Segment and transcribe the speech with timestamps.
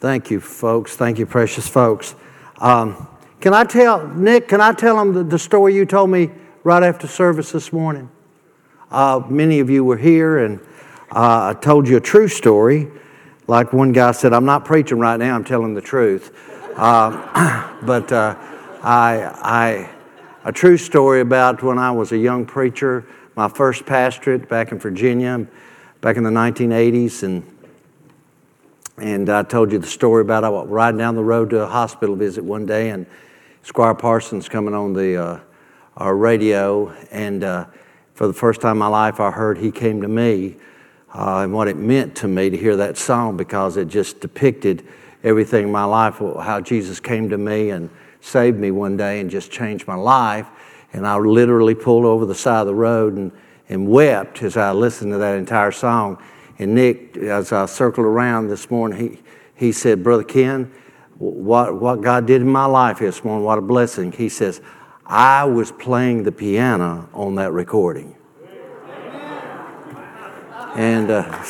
[0.00, 0.96] Thank you, folks.
[0.96, 2.14] Thank you, precious folks.
[2.56, 3.06] Um,
[3.38, 6.30] can I tell, Nick, can I tell them the, the, story you told me
[6.64, 8.08] right after service this morning?
[8.90, 10.58] Uh, many of you were here, and
[11.10, 12.88] uh, I told you a true story.
[13.46, 16.34] Like one guy said, I'm not preaching right now, I'm telling the truth.
[16.76, 18.36] Uh, but uh,
[18.82, 19.90] I, I,
[20.44, 23.04] a true story about when I was a young preacher,
[23.36, 25.46] my first pastorate back in Virginia,
[26.00, 27.44] back in the 1980s, and
[29.00, 31.66] and I told you the story about I was riding down the road to a
[31.66, 33.06] hospital visit one day, and
[33.62, 35.40] Squire Parsons coming on the uh,
[35.96, 37.66] our radio, and uh,
[38.14, 40.56] for the first time in my life, I heard he came to me,
[41.14, 44.86] uh, and what it meant to me to hear that song because it just depicted
[45.24, 49.30] everything in my life, how Jesus came to me and saved me one day and
[49.30, 50.46] just changed my life.
[50.92, 53.32] And I literally pulled over the side of the road and,
[53.68, 56.22] and wept as I listened to that entire song.
[56.60, 59.16] And Nick, as I circled around this morning,
[59.56, 60.70] he, he said, Brother Ken,
[61.16, 64.12] what, what God did in my life this morning, what a blessing.
[64.12, 64.60] He says,
[65.06, 68.14] I was playing the piano on that recording.
[70.76, 71.24] And uh,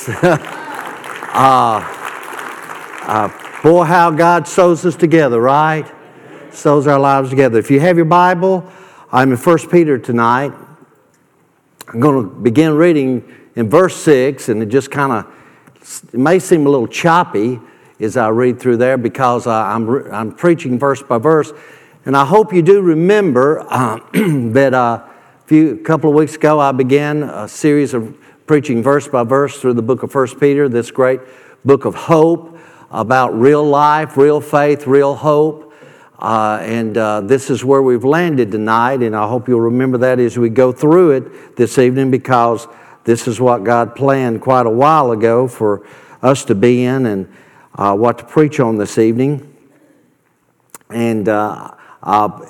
[1.35, 1.83] uh,
[3.03, 5.93] uh, boy, how God sews us together, right?
[6.53, 7.59] Sews our lives together.
[7.59, 8.65] If you have your Bible,
[9.11, 10.53] I'm in 1 Peter tonight.
[11.89, 15.27] I'm going to begin reading in verse 6, and it just kind of
[16.13, 17.59] it may seem a little choppy
[17.99, 21.53] as I read through there because I'm, I'm preaching verse by verse.
[22.05, 23.99] And I hope you do remember uh,
[24.53, 28.83] that uh, a few a couple of weeks ago I began a series of preaching
[28.83, 31.21] verse by verse through the book of First Peter, this great
[31.65, 32.59] book of hope
[32.91, 35.73] about real life, real faith, real hope.
[36.19, 40.19] Uh, and uh, this is where we've landed tonight, and I hope you'll remember that
[40.19, 42.67] as we go through it this evening because
[43.05, 45.87] this is what God planned quite a while ago for
[46.23, 47.33] us to be in and
[47.75, 49.47] uh, what to preach on this evening.
[50.91, 52.47] And uh, uh,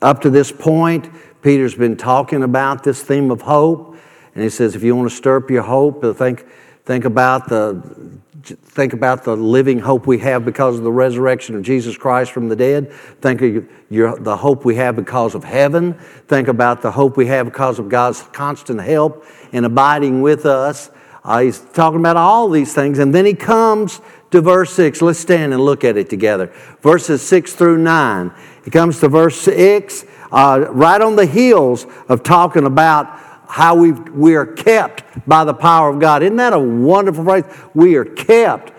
[0.00, 1.08] up to this point,
[1.42, 3.96] Peter's been talking about this theme of hope,
[4.34, 6.46] and he says, if you want to stir up your hope, think,
[6.84, 11.62] think about the think about the living hope we have because of the resurrection of
[11.62, 12.92] Jesus Christ from the dead.
[13.20, 15.94] Think of your, the hope we have because of heaven.
[16.28, 20.90] Think about the hope we have because of God's constant help and abiding with us.
[21.24, 22.98] Uh, he's talking about all these things.
[22.98, 24.00] And then he comes
[24.32, 25.02] to verse 6.
[25.02, 26.52] Let's stand and look at it together.
[26.80, 28.32] Verses 6 through 9.
[28.64, 33.18] He comes to verse 6, uh, right on the heels of talking about
[33.52, 36.22] how we we are kept by the power of God.
[36.22, 37.44] Isn't that a wonderful phrase?
[37.74, 38.72] We are kept.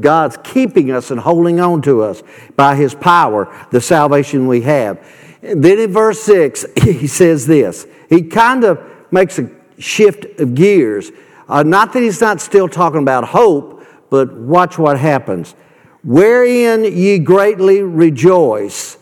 [0.00, 2.24] God's keeping us and holding on to us
[2.56, 4.98] by His power, the salvation we have.
[5.42, 7.86] Then in verse 6, he says this.
[8.08, 8.80] He kind of
[9.12, 9.48] makes a
[9.78, 11.12] shift of gears.
[11.48, 15.54] Uh, not that he's not still talking about hope, but watch what happens.
[16.02, 18.98] Wherein ye greatly rejoice,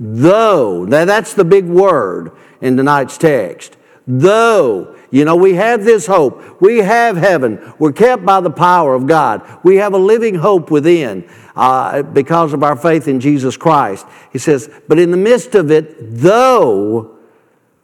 [0.00, 0.86] though.
[0.86, 3.76] Now that's the big word in tonight's text.
[4.06, 6.60] Though, you know, we have this hope.
[6.60, 7.72] We have heaven.
[7.78, 9.60] We're kept by the power of God.
[9.62, 14.06] We have a living hope within uh, because of our faith in Jesus Christ.
[14.32, 17.16] He says, but in the midst of it, though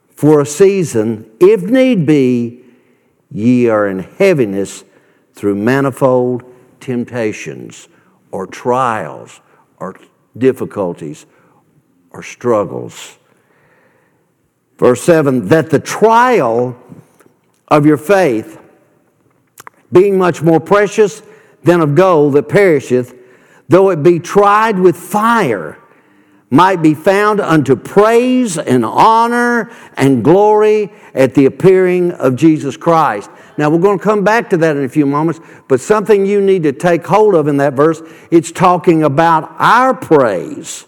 [0.09, 2.63] for a season, if need be,
[3.31, 4.83] ye are in heaviness
[5.33, 6.43] through manifold
[6.79, 7.87] temptations
[8.31, 9.39] or trials
[9.77, 9.95] or
[10.37, 11.25] difficulties
[12.11, 13.18] or struggles
[14.79, 16.75] Verse 7 that the trial
[17.67, 18.59] of your faith,
[19.91, 21.21] being much more precious
[21.63, 23.13] than of gold that perisheth,
[23.67, 25.77] though it be tried with fire,
[26.49, 33.29] might be found unto praise and honor and glory at the appearing of Jesus Christ.
[33.57, 36.41] Now, we're going to come back to that in a few moments, but something you
[36.41, 38.01] need to take hold of in that verse,
[38.31, 40.85] it's talking about our praise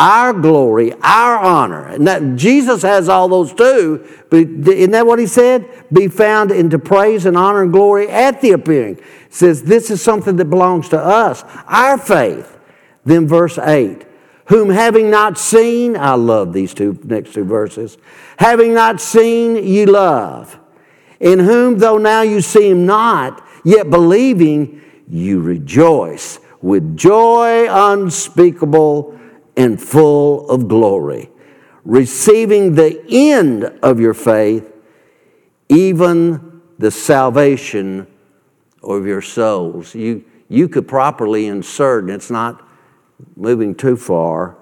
[0.00, 1.86] our glory, our honor.
[1.86, 5.68] And that Jesus has all those too, but isn't that what he said?
[5.92, 8.98] Be found into praise and honor and glory at the appearing.
[9.28, 12.58] Says this is something that belongs to us, our faith.
[13.04, 14.06] Then verse 8.
[14.46, 17.98] Whom having not seen, I love these two next two verses,
[18.38, 20.58] having not seen, ye love.
[21.20, 29.19] In whom, though now you see him not, yet believing, you rejoice with joy unspeakable
[29.56, 31.30] and full of glory,
[31.84, 34.72] receiving the end of your faith,
[35.68, 38.06] even the salvation
[38.82, 39.94] of your souls.
[39.94, 42.66] You, you could properly insert, and it's not
[43.36, 44.56] moving too far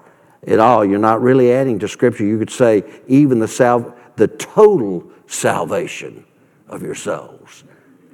[0.45, 0.83] at all.
[0.83, 2.25] You're not really adding to Scripture.
[2.25, 6.25] You could say, even the, sal- the total salvation
[6.67, 7.63] of your souls.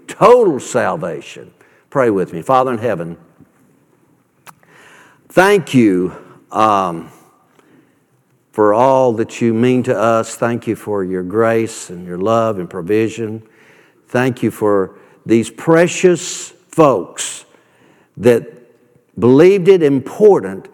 [0.07, 1.53] Total salvation.
[1.89, 2.41] Pray with me.
[2.41, 3.17] Father in heaven,
[5.29, 6.24] thank you
[6.55, 7.11] um,
[8.51, 10.35] for all that you mean to us.
[10.35, 13.43] Thank you for your grace and your love and provision.
[14.07, 17.45] Thank you for these precious folks
[18.17, 18.47] that
[19.19, 20.69] believed it important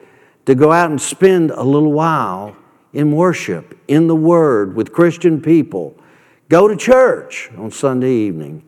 [0.45, 2.56] to go out and spend a little while
[2.94, 5.95] in worship, in the Word, with Christian people.
[6.50, 8.63] Go to church on Sunday evening.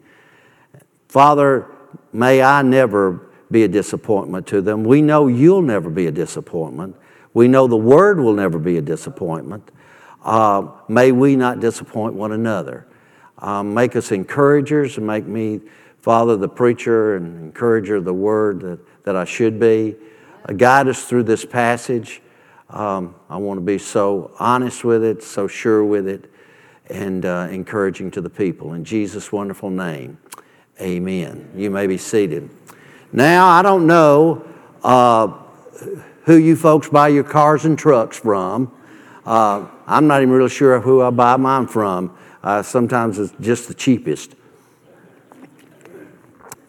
[1.07, 1.68] Father,
[2.12, 4.83] may I never be a disappointment to them.
[4.83, 6.97] We know you'll never be a disappointment.
[7.33, 9.71] We know the Word will never be a disappointment.
[10.23, 12.88] Uh, may we not disappoint one another.
[13.38, 15.61] Um, make us encouragers and make me,
[16.01, 19.95] Father, the preacher and encourager of the Word that, that I should be.
[20.47, 22.21] Uh, guide us through this passage.
[22.69, 26.31] Um, I want to be so honest with it, so sure with it,
[26.88, 28.73] and uh, encouraging to the people.
[28.73, 30.17] In Jesus' wonderful name,
[30.81, 31.51] amen.
[31.55, 32.50] You may be seated.
[33.15, 34.44] Now, I don't know
[34.83, 35.27] uh,
[36.24, 38.71] who you folks buy your cars and trucks from.
[39.24, 42.18] Uh, I'm not even really sure who I buy mine from.
[42.42, 44.33] Uh, sometimes it's just the cheapest.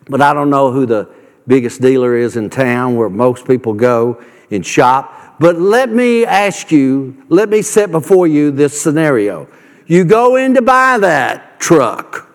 [0.07, 1.09] But I don't know who the
[1.47, 5.37] biggest dealer is in town where most people go and shop.
[5.41, 9.49] But let me ask you, let me set before you this scenario.
[9.87, 12.29] You go in to buy that truck,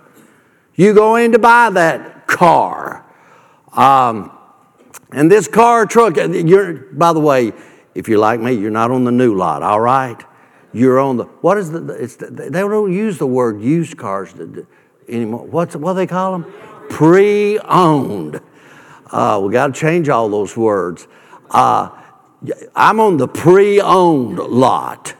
[0.74, 3.06] you go in to buy that car.
[3.74, 4.32] Um,
[5.12, 7.54] and this car truck, you're, by the way,
[7.96, 10.22] if you're like me, you're not on the new lot, all right?
[10.72, 14.34] You're on the, what is the, the they don't use the word used cars
[15.08, 15.46] anymore.
[15.46, 16.54] What's, what do they call them?
[16.90, 18.40] Pre owned.
[19.12, 21.08] Uh, we got to change all those words.
[21.50, 21.90] Uh,
[22.76, 25.16] I'm on the pre owned lot.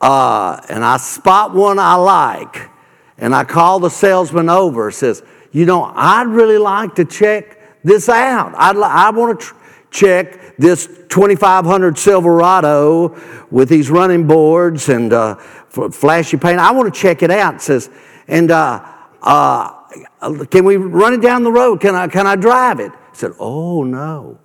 [0.00, 2.70] Uh, and I spot one I like,
[3.18, 4.90] and I call the salesman over.
[4.90, 8.54] Says, you know, I'd really like to check this out.
[8.56, 9.54] I'd, I want to tr-
[9.90, 13.18] check this 2500 Silverado
[13.50, 16.58] with these running boards and uh, flashy paint.
[16.58, 17.56] I want to check it out.
[17.56, 17.90] It says,
[18.28, 18.84] and uh,
[19.22, 21.80] uh, can we run it down the road?
[21.80, 22.92] Can I, can I drive it?
[22.92, 24.38] I said, oh no.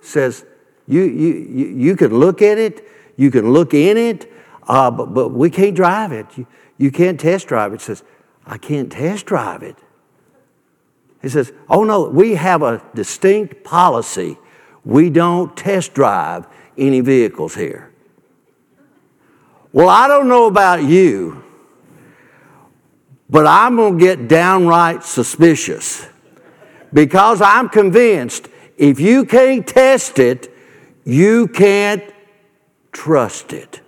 [0.00, 0.44] Says,
[0.88, 1.34] you, you,
[1.68, 2.84] you, can look at it,
[3.16, 4.30] you can look in it,
[4.64, 6.26] uh, but, but we can't drive it.
[6.36, 6.46] You,
[6.76, 7.80] you can't test drive it.
[7.80, 8.02] Says,
[8.46, 9.76] I can't test drive it.
[11.20, 14.38] He says, Oh no, we have a distinct policy.
[14.84, 16.46] We don't test drive
[16.76, 17.92] any vehicles here.
[19.72, 21.44] Well, I don't know about you,
[23.30, 26.06] but I'm going to get downright suspicious
[26.92, 30.52] because I'm convinced if you can't test it,
[31.04, 32.02] you can't
[32.90, 33.80] trust it.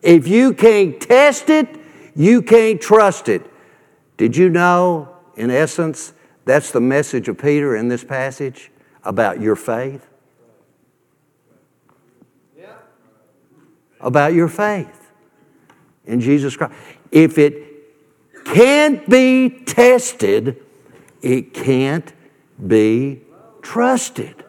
[0.00, 1.77] If you can't test it,
[2.18, 3.48] you can't trust it.
[4.16, 6.12] Did you know, in essence,
[6.44, 8.72] that's the message of Peter in this passage
[9.04, 10.04] about your faith?
[14.00, 15.10] About your faith
[16.06, 16.74] in Jesus Christ.
[17.12, 17.64] If it
[18.44, 20.56] can't be tested,
[21.22, 22.12] it can't
[22.66, 23.22] be
[23.62, 24.44] trusted.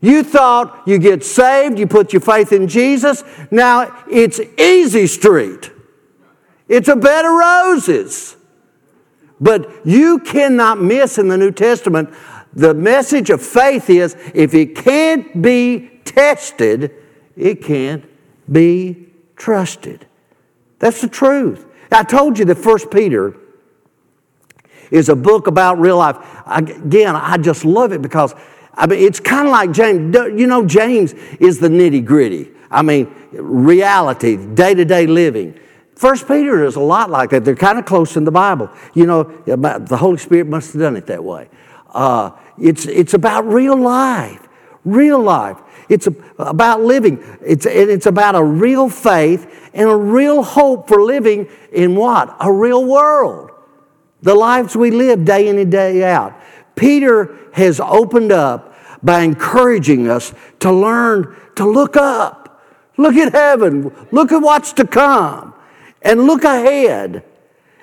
[0.00, 3.24] You thought you get saved, you put your faith in Jesus.
[3.50, 5.72] Now it's easy street.
[6.68, 8.36] It's a bed of roses.
[9.40, 12.10] But you cannot miss in the New Testament
[12.56, 16.90] the message of faith is if it can't be tested,
[17.36, 18.02] it can't
[18.50, 20.06] be trusted.
[20.78, 21.66] That's the truth.
[21.92, 23.36] I told you that First Peter
[24.90, 26.16] is a book about real life.
[26.46, 28.34] Again, I just love it because
[28.72, 30.14] I mean it's kind of like James.
[30.14, 32.52] You know, James is the nitty gritty.
[32.70, 35.58] I mean, reality, day to day living.
[35.96, 37.44] First Peter is a lot like that.
[37.44, 38.70] They're kind of close in the Bible.
[38.92, 41.48] You know, the Holy Spirit must have done it that way.
[41.88, 44.46] Uh, it's, it's about real life,
[44.84, 45.56] real life.
[45.88, 46.06] It's
[46.38, 47.24] about living.
[47.40, 52.36] It's, it's about a real faith and a real hope for living in what?
[52.40, 53.52] A real world.
[54.20, 56.38] The lives we live day in and day out.
[56.74, 62.62] Peter has opened up by encouraging us to learn to look up.
[62.98, 63.94] Look at heaven.
[64.10, 65.54] Look at what's to come
[66.02, 67.24] and look ahead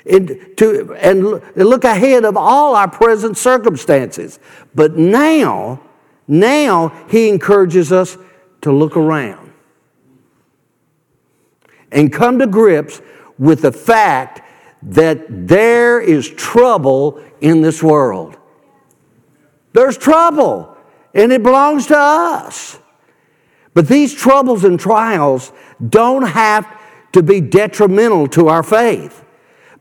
[0.05, 0.29] and,
[0.61, 4.39] and look ahead of all our present circumstances.
[4.75, 5.81] But now,
[6.27, 8.17] now he encourages us
[8.61, 9.53] to look around
[11.91, 13.01] and come to grips
[13.37, 14.41] with the fact
[14.81, 18.37] that there is trouble in this world.
[19.73, 20.77] There's trouble,
[21.13, 22.79] and it belongs to us.
[23.73, 25.51] But these troubles and trials
[25.87, 26.67] don't have
[27.13, 29.23] to be detrimental to our faith.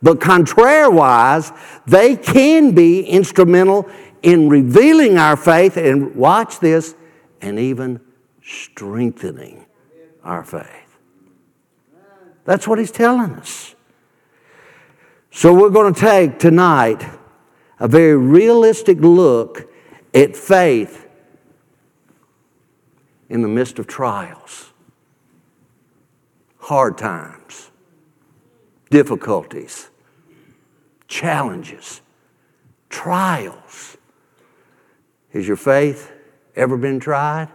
[0.03, 3.89] But contrariwise, they can be instrumental
[4.23, 6.95] in revealing our faith and watch this,
[7.41, 8.01] and even
[8.43, 9.67] strengthening
[10.23, 10.67] our faith.
[12.45, 13.75] That's what he's telling us.
[15.31, 17.05] So we're going to take tonight
[17.81, 19.73] a very realistic look
[20.15, 21.09] at faith
[23.29, 24.72] in the midst of trials,
[26.63, 27.73] hard times,
[28.89, 29.91] difficulties,
[31.09, 32.01] challenges,
[32.89, 33.97] trials.
[35.33, 36.13] Has your faith
[36.55, 37.49] ever been tried?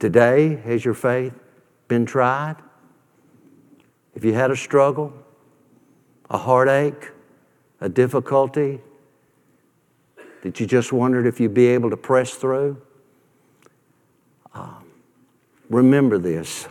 [0.00, 1.32] Today, has your faith
[1.86, 2.56] been tried?
[4.16, 5.12] If you had a struggle,
[6.28, 7.12] a heartache,
[7.80, 8.80] a difficulty
[10.42, 12.82] that you just wondered if you'd be able to press through,
[15.72, 16.68] remember this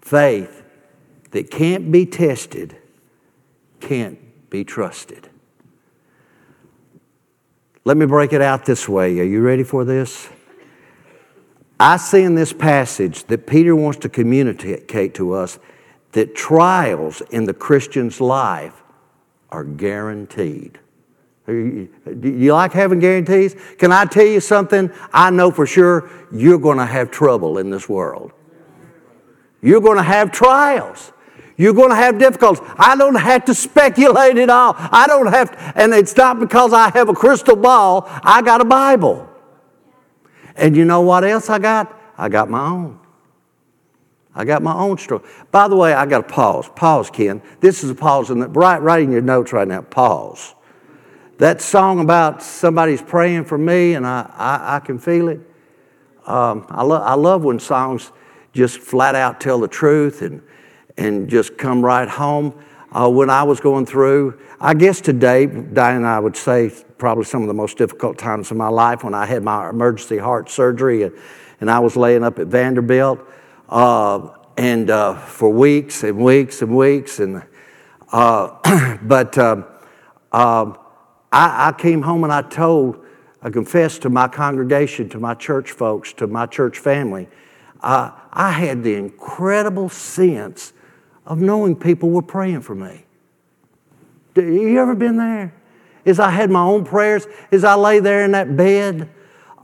[0.00, 0.62] faith
[1.30, 2.76] that can't be tested
[3.80, 4.18] can't
[4.50, 5.28] be trusted.
[7.84, 9.18] Let me break it out this way.
[9.20, 10.28] Are you ready for this?
[11.80, 15.58] I see in this passage that Peter wants to communicate to us
[16.12, 18.82] that trials in the Christian's life
[19.50, 20.78] are guaranteed.
[21.48, 21.88] Do
[22.22, 23.56] you like having guarantees?
[23.78, 24.92] Can I tell you something?
[25.14, 28.32] I know for sure you're going to have trouble in this world.
[29.62, 31.12] You're going to have trials.
[31.56, 32.62] You're going to have difficulties.
[32.76, 34.74] I don't have to speculate at all.
[34.76, 38.04] I don't have to, and it's not because I have a crystal ball.
[38.06, 39.28] I got a Bible.
[40.54, 41.98] And you know what else I got?
[42.16, 43.00] I got my own.
[44.34, 45.24] I got my own story.
[45.50, 46.68] By the way, I got to pause.
[46.76, 47.42] Pause, Ken.
[47.60, 49.80] This is a pause, and right, right in your notes right now.
[49.80, 50.54] Pause.
[51.38, 55.38] That song about somebody's praying for me, and I, I, I can feel it.
[56.26, 58.10] Um, I, lo- I love when songs
[58.52, 60.42] just flat out tell the truth and,
[60.96, 62.60] and just come right home.
[62.90, 67.22] Uh, when I was going through, I guess today, Diane, and I would say probably
[67.22, 70.50] some of the most difficult times of my life when I had my emergency heart
[70.50, 71.16] surgery and,
[71.60, 73.20] and I was laying up at Vanderbilt
[73.68, 77.44] uh, and uh, for weeks and weeks and weeks and
[78.10, 79.64] uh, but um,
[80.32, 80.78] um,
[81.30, 83.04] I, I, came home and I told
[83.42, 87.28] I confessed to my congregation to my church folks to my church family
[87.80, 90.72] uh, I had the incredible sense
[91.26, 93.04] of knowing people were praying for me.
[94.34, 95.52] You ever been there?
[96.08, 99.08] as I had my own prayers, as I lay there in that bed,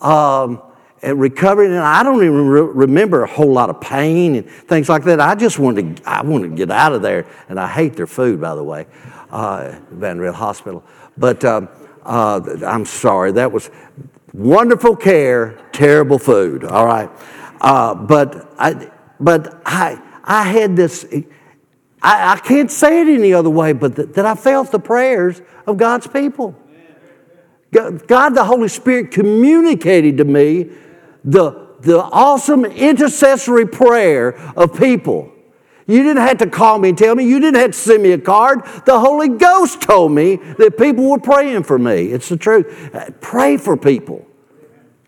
[0.01, 0.61] um,
[1.03, 4.89] and recovering, and I don't even re- remember a whole lot of pain and things
[4.89, 5.21] like that.
[5.21, 8.07] I just wanted to, I wanted to get out of there, and I hate their
[8.07, 8.87] food, by the way,
[9.31, 10.83] uh, Vanderbilt Hospital.
[11.17, 11.69] But um,
[12.05, 13.71] uh, I'm sorry, that was
[14.33, 16.65] wonderful care, terrible food.
[16.65, 17.11] All right,
[17.61, 18.91] uh, but I,
[19.21, 21.07] but I, I had this.
[22.03, 25.41] I, I can't say it any other way, but that, that I felt the prayers
[25.67, 26.55] of God's people.
[27.73, 30.71] God, the Holy Spirit, communicated to me
[31.25, 35.33] the, the awesome intercessory prayer of people.
[35.87, 37.25] You didn't have to call me and tell me.
[37.25, 38.65] You didn't have to send me a card.
[38.87, 42.07] The Holy Ghost told me that people were praying for me.
[42.07, 42.95] It's the truth.
[42.95, 44.27] Uh, pray for people.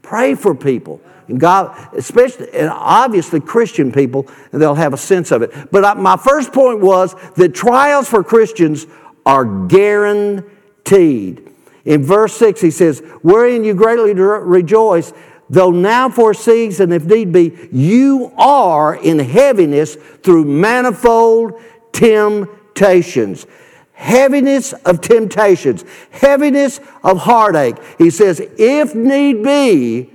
[0.03, 1.01] Pray for people.
[1.29, 5.53] And God, especially, and obviously Christian people, and they'll have a sense of it.
[5.73, 8.87] But I, my first point was that trials for Christians
[9.25, 11.43] are guaranteed.
[11.85, 15.13] In verse 6, he says, Wherein you greatly rejoice,
[15.49, 21.61] though now for a season, if need be, you are in heaviness through manifold
[21.93, 23.47] temptations.
[23.93, 27.77] Heaviness of temptations, heaviness of heartache.
[27.97, 30.11] He says, if need be,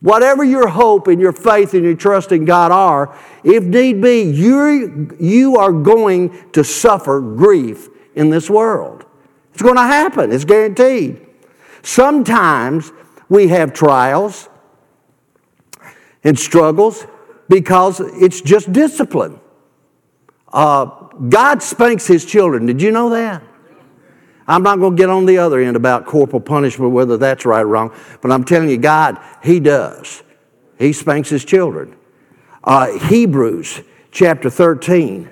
[0.00, 4.20] Whatever your hope and your faith and your trust in God are, if need be,
[4.22, 9.04] you're, you are going to suffer grief in this world.
[9.52, 11.26] It's going to happen, it's guaranteed.
[11.82, 12.92] Sometimes
[13.28, 14.48] we have trials
[16.24, 17.06] and struggles
[17.48, 19.40] because it's just discipline.
[20.52, 20.86] Uh,
[21.28, 22.66] God spanks his children.
[22.66, 23.42] Did you know that?
[24.48, 27.62] I'm not going to get on the other end about corporal punishment, whether that's right
[27.62, 27.92] or wrong,
[28.22, 30.22] but I'm telling you, God, He does.
[30.78, 31.96] He spanks His children.
[32.62, 33.80] Uh, Hebrews
[34.12, 35.28] chapter 13,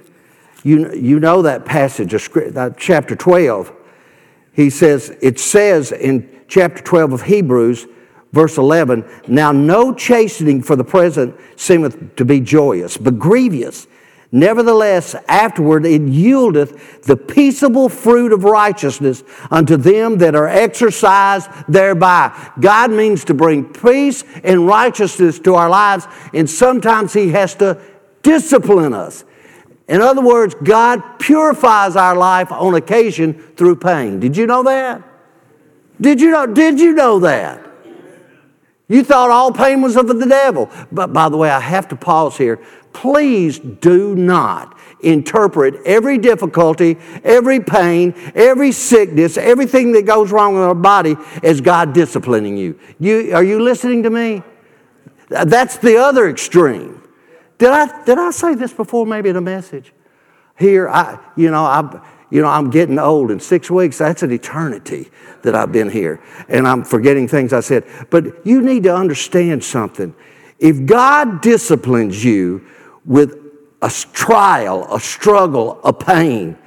[0.62, 3.72] you, you know that passage, of scripture, chapter 12.
[4.52, 7.86] He says, it says in chapter 12 of Hebrews,
[8.32, 13.86] verse 11, Now no chastening for the present seemeth to be joyous, but grievous
[14.34, 22.36] Nevertheless, afterward it yieldeth the peaceable fruit of righteousness unto them that are exercised thereby.
[22.58, 27.80] God means to bring peace and righteousness to our lives, and sometimes He has to
[28.24, 29.24] discipline us.
[29.86, 34.18] In other words, God purifies our life on occasion through pain.
[34.18, 35.13] Did you know that?
[36.04, 37.66] Did you know, did you know that?
[38.88, 40.70] You thought all pain was of the devil.
[40.92, 42.60] But by the way, I have to pause here
[42.92, 50.60] please do not interpret every difficulty, every pain, every sickness, everything that goes wrong in
[50.60, 52.78] our body as God disciplining you.
[53.00, 54.42] you are you listening to me?
[55.28, 57.02] That's the other extreme.
[57.56, 59.92] Did I, did I say this before, maybe in a message?
[60.56, 62.00] Here, I, you know, I,
[62.34, 63.30] you know, I'm getting old.
[63.30, 65.08] In six weeks, that's an eternity
[65.42, 66.20] that I've been here.
[66.48, 67.84] And I'm forgetting things I said.
[68.10, 70.12] But you need to understand something.
[70.58, 72.66] If God disciplines you
[73.04, 73.38] with
[73.80, 76.58] a trial, a struggle, a pain,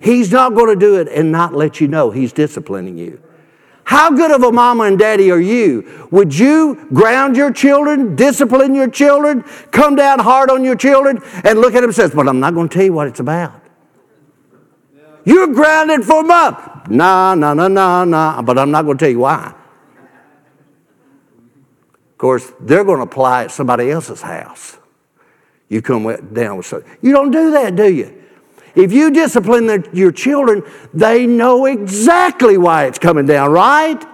[0.00, 3.22] He's not going to do it and not let you know He's disciplining you.
[3.84, 6.08] How good of a mama and daddy are you?
[6.10, 11.60] Would you ground your children, discipline your children, come down hard on your children, and
[11.60, 13.61] look at them and say, But I'm not going to tell you what it's about.
[15.24, 16.88] You're grounded for up.
[16.88, 18.42] Nah, nah, nah, nah, nah.
[18.42, 19.54] But I'm not going to tell you why.
[22.10, 24.78] Of course, they're going to apply at somebody else's house
[25.72, 26.98] you come down with something.
[27.00, 28.22] You don't do that, do you?
[28.74, 30.62] If you discipline the, your children,
[30.92, 34.04] they know exactly why it's coming down, right?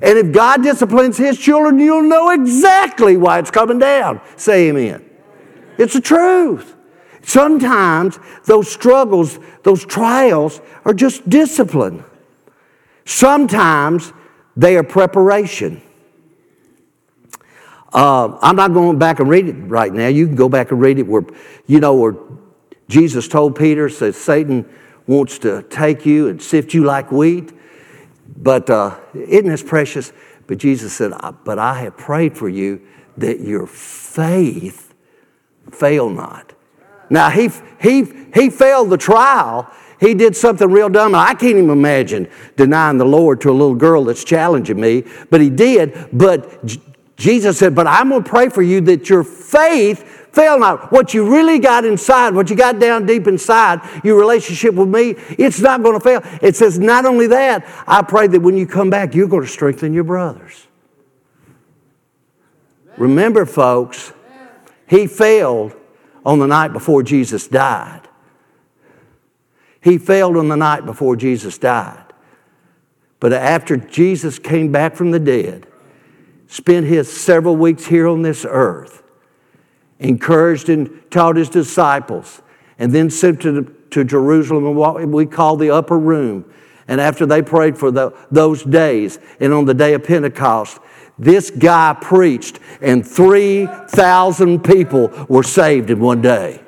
[0.00, 4.22] And if God disciplines His children, you'll know exactly why it's coming down.
[4.36, 5.04] Say amen.
[5.76, 6.74] It's the truth.
[7.22, 12.04] Sometimes those struggles, those trials are just discipline.
[13.04, 14.12] Sometimes
[14.56, 15.82] they are preparation.
[17.92, 20.06] Uh, I'm not going back and read it right now.
[20.06, 21.24] You can go back and read it where,
[21.66, 22.14] you know, where
[22.88, 24.68] Jesus told Peter, says Satan
[25.06, 27.52] wants to take you and sift you like wheat.
[28.36, 30.12] But uh, isn't this precious?
[30.46, 31.12] But Jesus said,
[31.44, 32.80] But I have prayed for you
[33.16, 34.94] that your faith
[35.70, 36.52] fail not.
[37.10, 37.50] Now, he,
[37.80, 39.70] he, he failed the trial.
[39.98, 41.14] He did something real dumb.
[41.14, 45.40] I can't even imagine denying the Lord to a little girl that's challenging me, but
[45.40, 46.08] he did.
[46.12, 46.64] But
[47.16, 50.90] Jesus said, But I'm going to pray for you that your faith fail not.
[50.90, 55.16] What you really got inside, what you got down deep inside, your relationship with me,
[55.38, 56.22] it's not going to fail.
[56.40, 59.48] It says, Not only that, I pray that when you come back, you're going to
[59.48, 60.66] strengthen your brothers.
[62.96, 64.12] Remember, folks,
[64.86, 65.74] he failed
[66.24, 68.02] on the night before Jesus died.
[69.82, 72.04] He failed on the night before Jesus died.
[73.18, 75.66] But after Jesus came back from the dead,
[76.48, 79.02] spent his several weeks here on this earth,
[79.98, 82.42] encouraged and taught his disciples,
[82.78, 86.50] and then sent to, to Jerusalem in what we call the upper room.
[86.88, 90.78] And after they prayed for the, those days, and on the day of Pentecost,
[91.20, 96.62] this guy preached, and 3,000 people were saved in one day.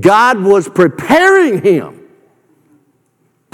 [0.00, 2.04] God was preparing him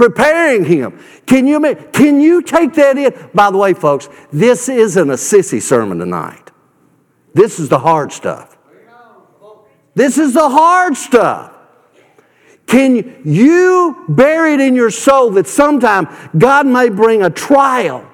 [0.00, 0.98] preparing him.
[1.26, 1.60] Can you,
[1.92, 3.14] can you take that in?
[3.34, 6.50] By the way, folks, this isn't a sissy sermon tonight.
[7.34, 8.56] This is the hard stuff.
[9.94, 11.52] This is the hard stuff.
[12.66, 16.08] Can you bury it in your soul that sometime
[16.38, 18.09] God may bring a trial?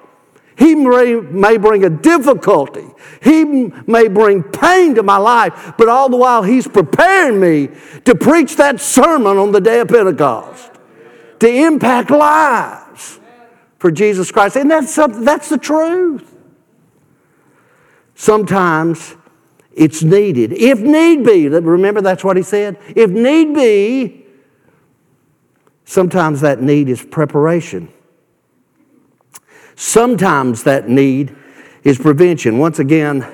[0.57, 2.87] He may, bring a difficulty.
[3.23, 7.69] He may bring pain to my life, but all the while He's preparing me
[8.05, 10.71] to preach that sermon on the day of Pentecost
[11.40, 13.21] to impact lives
[13.79, 14.57] for Jesus Christ.
[14.57, 16.35] And that's, that's the truth.
[18.14, 19.14] Sometimes
[19.75, 20.53] it's needed.
[20.55, 22.79] If need be, remember that's what he said?
[22.97, 24.25] If need be,
[25.85, 27.92] sometimes that need is preparation.
[29.76, 31.36] Sometimes that need
[31.84, 32.58] is prevention.
[32.58, 33.30] Once again,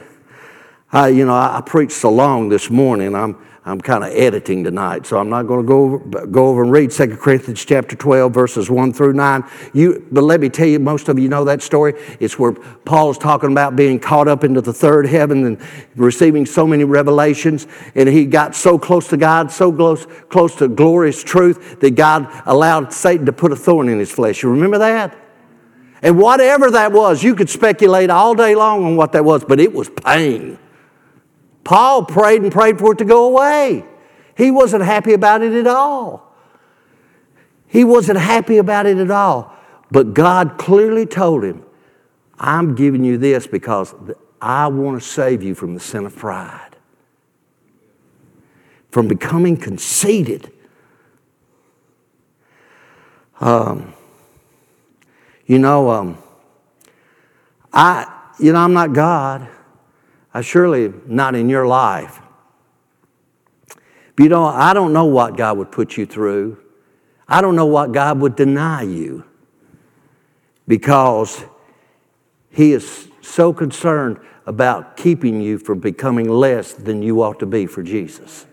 [0.90, 3.14] I, you know, I, I preached so long this morning.
[3.14, 6.64] I'm, I'm kind of editing tonight, so I'm not going to go over, go over
[6.64, 9.44] and read 2 Corinthians chapter 12, verses 1 through 9.
[9.72, 11.94] You, but let me tell you, most of you know that story.
[12.18, 15.60] It's where Paul's talking about being caught up into the third heaven and
[15.94, 17.68] receiving so many revelations.
[17.94, 22.28] And he got so close to God, so close, close to glorious truth, that God
[22.46, 24.42] allowed Satan to put a thorn in his flesh.
[24.42, 25.21] You remember that?
[26.02, 29.60] And whatever that was, you could speculate all day long on what that was, but
[29.60, 30.58] it was pain.
[31.64, 33.84] Paul prayed and prayed for it to go away.
[34.36, 36.34] He wasn't happy about it at all.
[37.68, 39.54] He wasn't happy about it at all.
[39.90, 41.64] But God clearly told him,
[42.38, 43.94] I'm giving you this because
[44.40, 46.76] I want to save you from the sin of pride.
[48.92, 50.52] from becoming conceited.
[53.40, 53.94] Um,
[55.46, 56.18] you know, um,
[57.72, 58.06] I,
[58.38, 59.48] you know, I'm not God.
[60.34, 62.20] I surely not in your life.
[64.16, 66.58] But you know, I don't know what God would put you through.
[67.28, 69.24] I don't know what God would deny you
[70.68, 71.44] because
[72.50, 77.66] He is so concerned about keeping you from becoming less than you ought to be
[77.66, 78.46] for Jesus.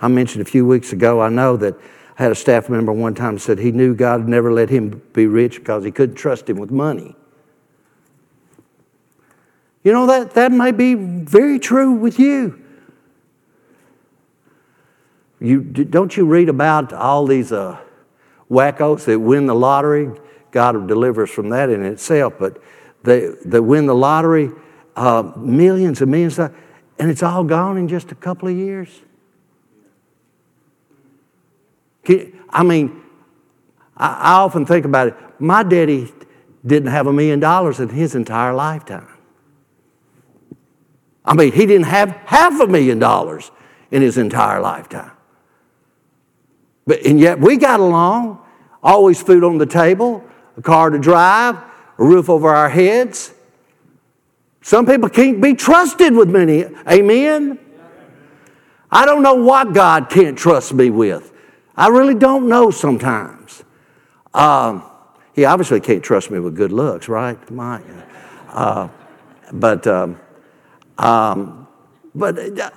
[0.00, 1.74] I mentioned a few weeks ago, I know that
[2.20, 5.26] I had a staff member one time said he knew God never let him be
[5.26, 7.16] rich because he couldn't trust him with money.
[9.82, 12.62] You know, that, that may be very true with you.
[15.40, 17.80] you don't you read about all these uh,
[18.50, 20.10] wackos that win the lottery?
[20.50, 22.62] God will deliver us from that in itself, but
[23.02, 24.50] they, they win the lottery,
[24.94, 26.54] uh, millions and millions, of,
[26.98, 28.90] and it's all gone in just a couple of years.
[32.50, 33.02] I mean,
[33.96, 35.16] I often think about it.
[35.38, 36.12] My daddy
[36.66, 39.08] didn't have a million dollars in his entire lifetime.
[41.24, 43.50] I mean, he didn't have half a million dollars
[43.90, 45.12] in his entire lifetime.
[46.86, 48.44] But, and yet we got along,
[48.82, 50.24] always food on the table,
[50.56, 53.32] a car to drive, a roof over our heads.
[54.62, 56.64] Some people can't be trusted with money.
[56.88, 57.58] Amen?
[58.90, 61.32] I don't know what God can't trust me with.
[61.76, 63.64] I really don't know sometimes.
[64.34, 64.84] Um,
[65.32, 67.84] he obviously can't trust me with good looks, right, Mike?
[68.48, 68.88] Uh,
[69.52, 70.20] but um,
[70.98, 71.66] um,
[72.14, 72.70] but uh,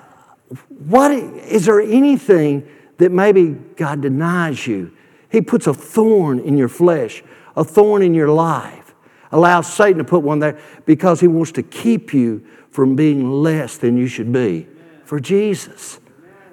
[0.68, 4.92] what is there anything that maybe God denies you?
[5.30, 7.24] He puts a thorn in your flesh,
[7.56, 8.94] a thorn in your life.
[9.32, 13.78] Allows Satan to put one there because he wants to keep you from being less
[13.78, 14.68] than you should be
[15.06, 16.00] for Jesus.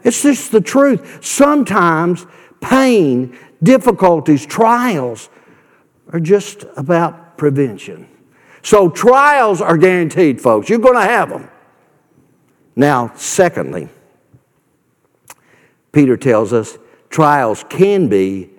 [0.03, 1.25] It's just the truth.
[1.25, 2.27] Sometimes
[2.61, 5.29] pain, difficulties, trials
[6.13, 8.09] are just about prevention.
[8.63, 10.69] So trials are guaranteed, folks.
[10.69, 11.49] You're going to have them.
[12.77, 13.89] Now, secondly,
[15.93, 18.51] Peter tells us trials can be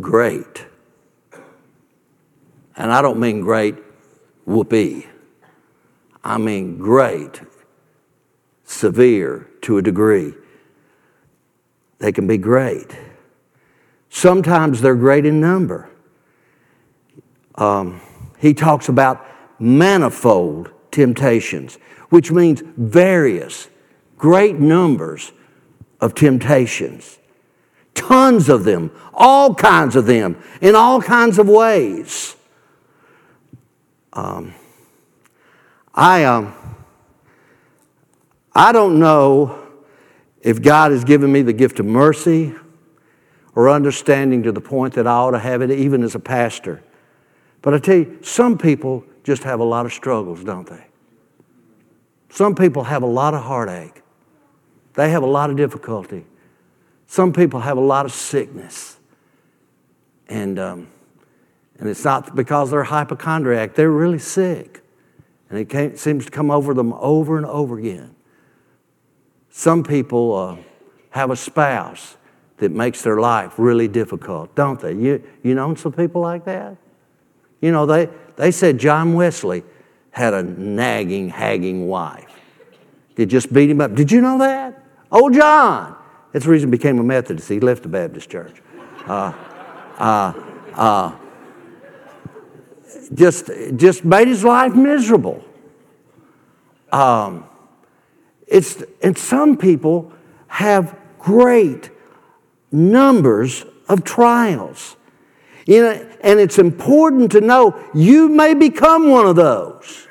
[0.00, 0.66] great.
[2.76, 3.76] And I don't mean great
[4.44, 5.06] whoopee.
[6.22, 7.40] I mean great,
[8.74, 10.34] severe to a degree.
[11.98, 12.96] They can be great.
[14.10, 15.88] Sometimes they're great in number.
[17.54, 18.00] Um,
[18.38, 19.24] he talks about
[19.58, 21.78] manifold temptations,
[22.10, 23.68] which means various,
[24.18, 25.32] great numbers
[26.00, 27.18] of temptations.
[27.94, 32.36] Tons of them, all kinds of them, in all kinds of ways.
[34.12, 34.54] Um,
[35.94, 36.54] I, um,
[38.54, 39.60] I don't know
[40.40, 42.54] if God has given me the gift of mercy
[43.54, 46.82] or understanding to the point that I ought to have it even as a pastor.
[47.62, 50.84] But I tell you, some people just have a lot of struggles, don't they?
[52.28, 54.02] Some people have a lot of heartache.
[54.94, 56.26] They have a lot of difficulty.
[57.06, 58.98] Some people have a lot of sickness.
[60.28, 60.88] And, um,
[61.78, 64.82] and it's not because they're hypochondriac, they're really sick.
[65.50, 68.14] And it seems to come over them over and over again.
[69.56, 70.56] Some people uh,
[71.10, 72.16] have a spouse
[72.56, 74.94] that makes their life really difficult, don't they?
[74.94, 76.76] You, you know some people like that?
[77.60, 79.62] You know, they, they said John Wesley
[80.10, 82.28] had a nagging, hagging wife.
[83.14, 83.94] They just beat him up.
[83.94, 84.84] Did you know that?
[85.12, 85.94] Oh, John.
[86.32, 87.48] That's the reason he became a Methodist.
[87.48, 88.60] He left the Baptist church.
[89.06, 89.32] Uh,
[89.98, 90.32] uh,
[90.74, 91.16] uh,
[93.14, 95.44] just, just made his life miserable.
[96.90, 97.44] Um,
[98.46, 100.12] it's, and some people
[100.48, 101.90] have great
[102.70, 104.96] numbers of trials.
[105.66, 110.06] You know, and it's important to know you may become one of those.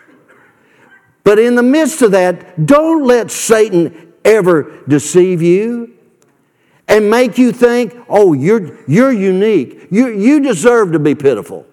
[1.24, 5.94] But in the midst of that, don't let Satan ever deceive you
[6.88, 9.88] and make you think, oh, you're, you're unique.
[9.90, 11.66] You, you deserve to be pitiful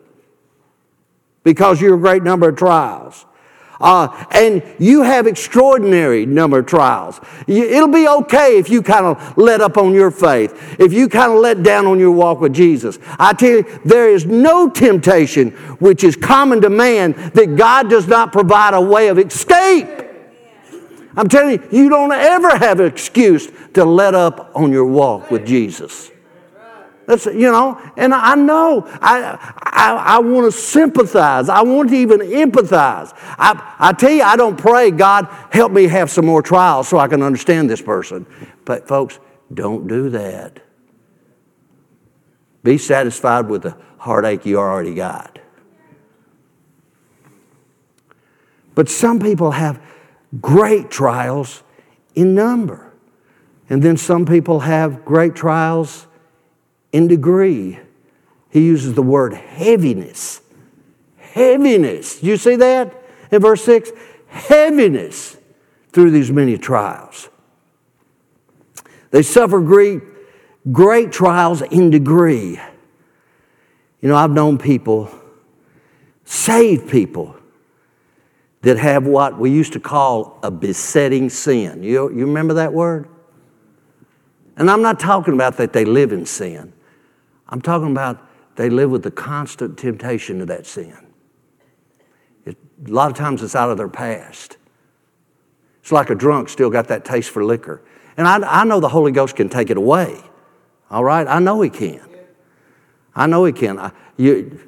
[1.42, 3.26] because you're a great number of trials.
[3.80, 7.18] Uh, and you have extraordinary number of trials.
[7.46, 11.32] It'll be okay if you kind of let up on your faith, if you kind
[11.32, 12.98] of let down on your walk with Jesus.
[13.18, 18.06] I tell you, there is no temptation which is common to man that God does
[18.06, 19.88] not provide a way of escape.
[21.16, 25.30] I'm telling you, you don't ever have an excuse to let up on your walk
[25.30, 26.10] with Jesus.
[27.26, 31.48] You know, and I know I, I, I want to sympathize.
[31.48, 33.12] I want to even empathize.
[33.38, 36.98] I, I tell you, I don't pray, God, help me have some more trials so
[36.98, 38.26] I can understand this person.
[38.64, 39.18] But, folks,
[39.52, 40.62] don't do that.
[42.62, 45.38] Be satisfied with the heartache you already got.
[48.74, 49.82] But some people have
[50.40, 51.62] great trials
[52.14, 52.92] in number.
[53.68, 56.06] And then some people have great trials
[56.92, 57.78] in degree.
[58.50, 60.40] He uses the word heaviness.
[61.16, 62.22] Heaviness.
[62.22, 62.92] You see that
[63.30, 63.92] in verse 6?
[64.28, 65.36] Heaviness
[65.92, 67.28] through these many trials.
[69.10, 70.02] They suffer great,
[70.70, 72.60] great trials in degree.
[74.00, 75.10] You know, I've known people,
[76.24, 77.36] saved people,
[78.62, 81.82] that have what we used to call a besetting sin.
[81.82, 83.08] You, you remember that word?
[84.56, 86.72] And I'm not talking about that they live in sin.
[87.50, 90.96] I'm talking about they live with the constant temptation of that sin.
[92.44, 94.56] It, a lot of times it's out of their past.
[95.82, 97.82] It's like a drunk still got that taste for liquor.
[98.16, 100.20] And I, I know the Holy Ghost can take it away.
[100.90, 101.26] All right?
[101.26, 102.06] I know He can.
[103.14, 103.78] I know He can.
[103.78, 104.60] I, you,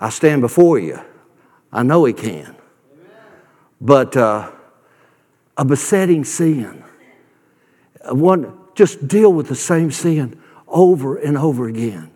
[0.00, 1.00] I stand before you.
[1.72, 2.56] I know He can.
[3.80, 4.50] But uh,
[5.56, 6.82] a besetting sin.
[8.10, 12.10] One, just deal with the same sin over and over again.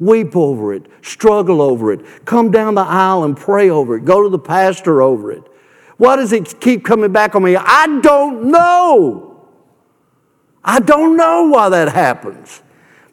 [0.00, 4.22] Weep over it, struggle over it, come down the aisle and pray over it, go
[4.22, 5.42] to the pastor over it.
[5.96, 7.56] Why does it keep coming back on me?
[7.56, 9.48] I don't know.
[10.62, 12.62] I don't know why that happens,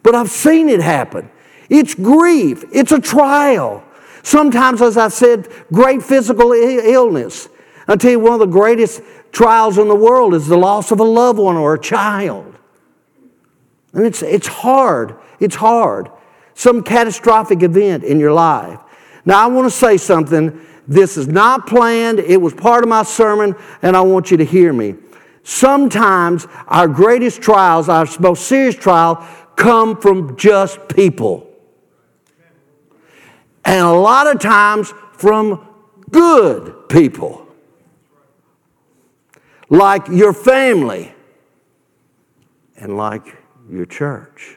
[0.04, 1.28] but I've seen it happen.
[1.68, 3.82] It's grief, it's a trial.
[4.22, 7.48] Sometimes, as I said, great physical illness.
[7.88, 9.00] I tell you, one of the greatest
[9.32, 12.56] trials in the world is the loss of a loved one or a child.
[13.92, 15.16] And it's, it's hard.
[15.40, 16.10] It's hard
[16.56, 18.80] some catastrophic event in your life.
[19.26, 20.58] Now, I want to say something.
[20.88, 24.44] This is not planned, it was part of my sermon, and I want you to
[24.44, 24.94] hear me.
[25.42, 29.16] Sometimes our greatest trials, our most serious trial,
[29.56, 31.50] come from just people.
[33.64, 35.68] And a lot of times from
[36.10, 37.46] good people,
[39.68, 41.12] like your family
[42.76, 43.36] and like
[43.68, 44.55] your church.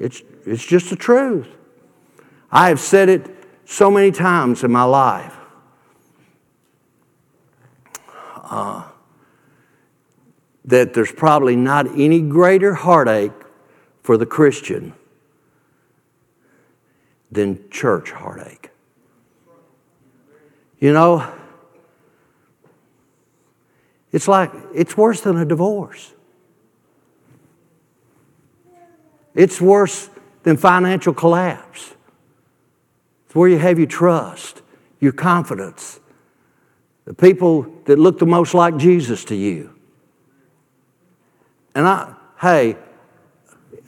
[0.00, 1.46] It's, it's just the truth.
[2.50, 3.26] I have said it
[3.66, 5.36] so many times in my life.
[8.34, 8.82] Uh,
[10.64, 13.32] that there's probably not any greater heartache
[14.02, 14.94] for the Christian
[17.30, 18.70] than church heartache.
[20.80, 21.30] You know,
[24.10, 26.14] it's like, it's worse than a divorce.
[29.34, 30.10] It's worse
[30.42, 31.94] than financial collapse.
[33.26, 34.62] It's where you have your trust,
[34.98, 36.00] your confidence,
[37.04, 39.74] the people that look the most like Jesus to you.
[41.74, 42.76] And I, hey,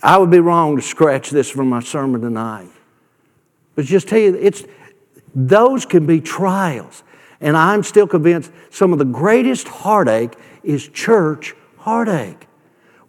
[0.02, 2.70] I would be wrong to scratch this from my sermon tonight.
[3.74, 4.64] But just tell you, it's
[5.35, 7.02] those can be trials.
[7.40, 12.46] And I'm still convinced some of the greatest heartache is church heartache.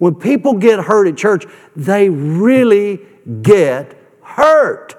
[0.04, 1.46] When people get hurt at church,
[1.78, 3.00] they really
[3.42, 4.96] get hurt.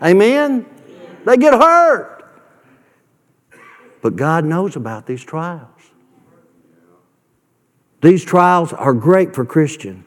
[0.00, 0.64] Amen?
[1.26, 2.24] They get hurt.
[4.00, 5.66] But God knows about these trials.
[8.00, 10.04] These trials are great for Christian.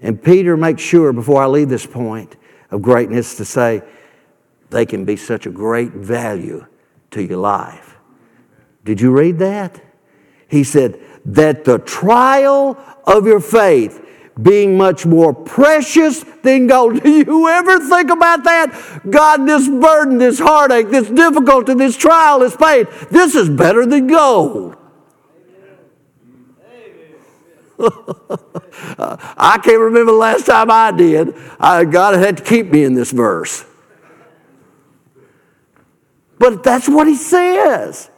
[0.00, 2.34] And Peter makes sure, before I leave this point
[2.70, 3.82] of greatness, to say
[4.70, 6.64] they can be such a great value
[7.10, 7.98] to your life.
[8.86, 9.84] Did you read that?
[10.48, 14.04] He said, that the trial of your faith
[14.40, 17.02] being much more precious than gold.
[17.02, 19.02] Do you ever think about that?
[19.10, 24.06] God, this burden, this heartache, this difficulty, this trial, this pain, this is better than
[24.06, 24.76] gold.
[28.98, 31.34] I can't remember the last time I did.
[31.60, 33.64] I, God had to keep me in this verse.
[36.38, 38.10] But that's what he says.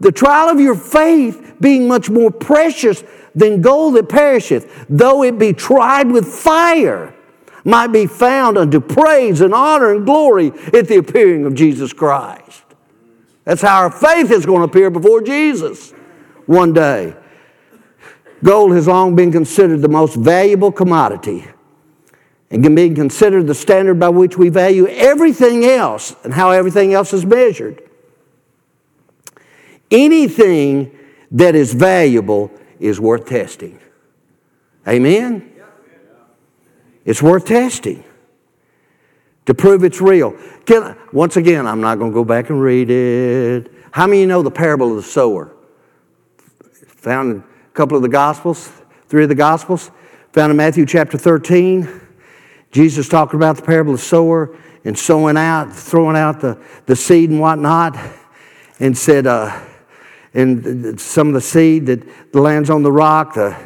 [0.00, 3.02] The trial of your faith being much more precious
[3.34, 7.14] than gold that perisheth, though it be tried with fire,
[7.64, 12.62] might be found unto praise and honor and glory at the appearing of Jesus Christ.
[13.44, 15.92] That's how our faith is going to appear before Jesus
[16.46, 17.14] one day.
[18.42, 21.46] Gold has long been considered the most valuable commodity
[22.50, 26.92] and can be considered the standard by which we value everything else and how everything
[26.92, 27.82] else is measured.
[29.90, 30.96] Anything
[31.30, 32.50] that is valuable
[32.84, 33.80] is worth testing.
[34.86, 35.50] Amen?
[37.04, 38.04] It's worth testing
[39.46, 40.36] to prove it's real.
[40.66, 43.70] Can, once again, I'm not going to go back and read it.
[43.90, 45.52] How many you know the parable of the sower?
[46.86, 48.70] Found in a couple of the Gospels,
[49.08, 49.90] three of the Gospels.
[50.32, 52.00] Found in Matthew chapter 13.
[52.70, 56.96] Jesus talking about the parable of the sower and sowing out, throwing out the, the
[56.96, 57.96] seed and whatnot,
[58.80, 59.58] and said, uh,
[60.34, 63.56] and some of the seed that lands on the rock, the,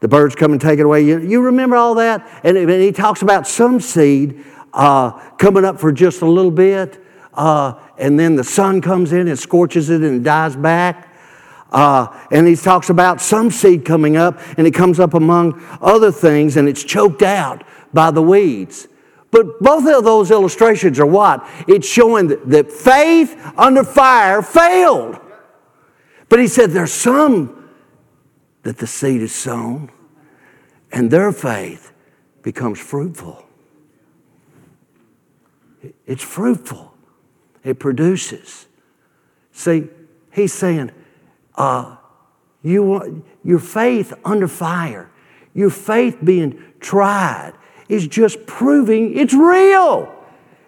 [0.00, 1.02] the birds come and take it away.
[1.02, 2.40] You, you remember all that?
[2.44, 7.02] And, and he talks about some seed uh, coming up for just a little bit,
[7.34, 11.08] uh, and then the sun comes in and scorches it and dies back.
[11.70, 16.12] Uh, and he talks about some seed coming up, and it comes up among other
[16.12, 18.88] things, and it's choked out by the weeds.
[19.30, 21.48] But both of those illustrations are what?
[21.66, 25.18] It's showing that faith under fire failed.
[26.32, 27.68] But he said there's some
[28.62, 29.90] that the seed is sown,
[30.90, 31.92] and their faith
[32.40, 33.44] becomes fruitful.
[36.06, 36.94] It's fruitful,
[37.62, 38.66] it produces.
[39.52, 39.88] See,
[40.30, 40.92] he's saying,
[41.56, 41.96] uh,
[42.62, 45.10] you want, your faith under fire,
[45.52, 47.52] your faith being tried,
[47.90, 50.10] is just proving it's real.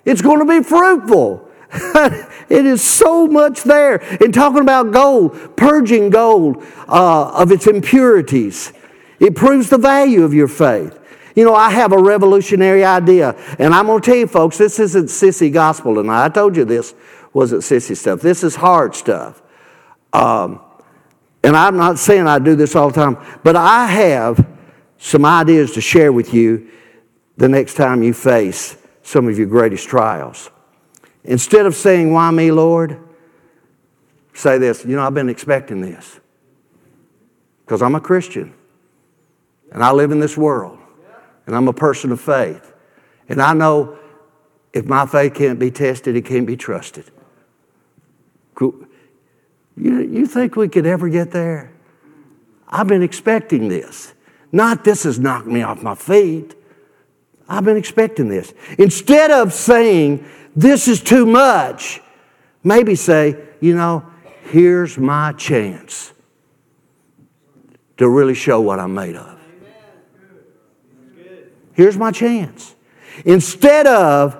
[0.04, 1.43] It's going to be fruitful.
[2.48, 3.96] it is so much there.
[4.16, 8.72] In talking about gold, purging gold uh, of its impurities,
[9.20, 10.98] it proves the value of your faith.
[11.34, 14.78] You know, I have a revolutionary idea, and I'm going to tell you, folks, this
[14.78, 16.26] isn't sissy gospel tonight.
[16.26, 16.94] I told you this
[17.32, 18.20] wasn't sissy stuff.
[18.20, 19.42] This is hard stuff.
[20.12, 20.60] Um,
[21.42, 24.46] and I'm not saying I do this all the time, but I have
[24.98, 26.70] some ideas to share with you
[27.36, 30.50] the next time you face some of your greatest trials.
[31.24, 33.00] Instead of saying, Why me, Lord?
[34.34, 36.20] say this, You know, I've been expecting this
[37.64, 38.52] because I'm a Christian
[39.72, 40.78] and I live in this world
[41.46, 42.72] and I'm a person of faith.
[43.28, 43.98] And I know
[44.72, 47.10] if my faith can't be tested, it can't be trusted.
[48.60, 48.88] You,
[49.76, 51.72] you think we could ever get there?
[52.68, 54.14] I've been expecting this.
[54.52, 56.54] Not this has knocked me off my feet.
[57.48, 58.54] I've been expecting this.
[58.78, 60.26] Instead of saying,
[60.56, 62.00] this is too much,
[62.62, 64.06] maybe say, you know,
[64.50, 66.12] here's my chance
[67.96, 69.38] to really show what I'm made of.
[71.72, 72.74] Here's my chance.
[73.24, 74.36] Instead of,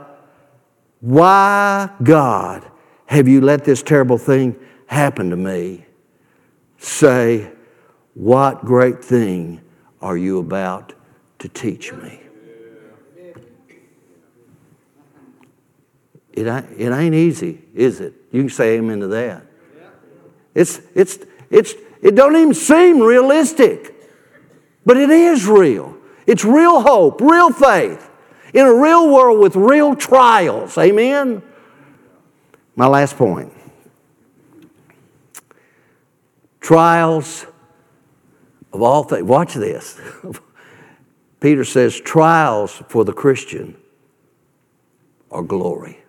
[1.00, 2.64] why, God,
[3.06, 5.84] have you let this terrible thing happen to me?
[6.78, 7.50] Say,
[8.14, 9.60] what great thing
[10.00, 10.92] are you about
[11.40, 12.20] to teach me?
[16.34, 18.12] It ain't, it ain't easy, is it?
[18.32, 19.46] You can say amen to that.
[20.54, 21.18] It's, it's,
[21.50, 23.94] it's, it don't even seem realistic,
[24.84, 25.96] but it is real.
[26.26, 28.10] It's real hope, real faith
[28.52, 30.76] in a real world with real trials.
[30.76, 31.42] Amen?
[32.76, 33.52] My last point
[36.60, 37.46] trials
[38.72, 39.22] of all things.
[39.22, 40.00] Watch this.
[41.40, 43.76] Peter says, trials for the Christian
[45.30, 46.03] are glory.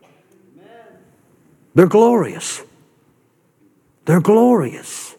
[1.75, 2.63] They're glorious.
[4.05, 5.15] They're glorious.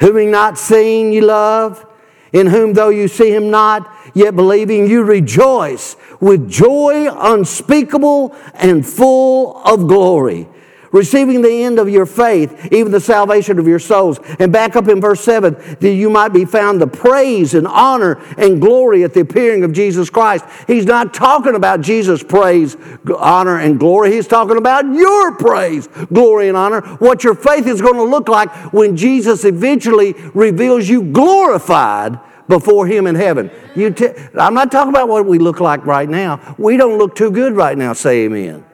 [0.00, 1.86] Whom not seen you love,
[2.32, 8.86] in whom though you see him not, yet believing you rejoice with joy unspeakable and
[8.86, 10.48] full of glory
[10.92, 14.18] receiving the end of your faith, even the salvation of your souls.
[14.38, 18.22] And back up in verse 7, that you might be found the praise and honor
[18.36, 20.44] and glory at the appearing of Jesus Christ.
[20.66, 22.76] He's not talking about Jesus' praise,
[23.18, 24.12] honor, and glory.
[24.12, 26.80] He's talking about your praise, glory, and honor.
[26.96, 32.18] What your faith is going to look like when Jesus eventually reveals you glorified
[32.48, 33.50] before Him in heaven.
[33.74, 36.54] You t- I'm not talking about what we look like right now.
[36.58, 38.64] We don't look too good right now, say amen.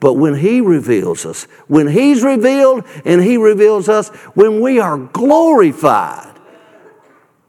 [0.00, 4.98] But when He reveals us, when He's revealed and He reveals us, when we are
[4.98, 6.34] glorified,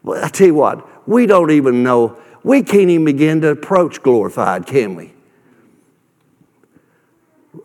[0.04, 4.02] well, I tell you what, we don't even know, we can't even begin to approach
[4.02, 5.14] glorified, can we?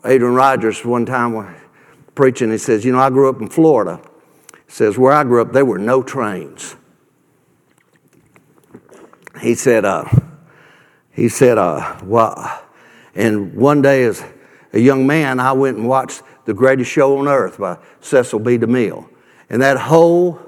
[0.05, 1.55] Adrian Rogers, one time
[2.15, 4.01] preaching, he says, You know, I grew up in Florida.
[4.65, 6.75] He says, Where I grew up, there were no trains.
[9.41, 10.05] He said, uh,
[11.11, 12.63] he said, uh, well,
[13.15, 14.23] and one day as
[14.73, 18.57] a young man, I went and watched The Greatest Show on Earth by Cecil B.
[18.57, 19.07] DeMille.
[19.49, 20.39] And that whole